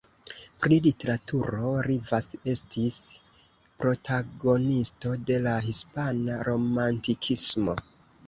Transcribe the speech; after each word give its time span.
Pri 0.61 0.77
literaturo, 0.83 1.73
Rivas 1.87 2.27
estis 2.53 2.95
protagonisto 3.83 5.13
de 5.31 5.37
la 5.49 5.55
hispana 5.69 6.39
romantikismo. 6.51 7.77